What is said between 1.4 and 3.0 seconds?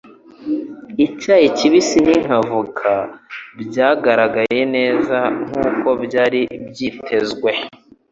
kibisi na avoka